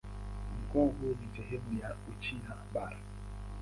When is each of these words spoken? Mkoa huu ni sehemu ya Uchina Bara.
Mkoa 0.63 0.85
huu 0.85 1.09
ni 1.21 1.35
sehemu 1.37 1.79
ya 1.81 1.95
Uchina 2.09 2.57
Bara. 2.73 2.97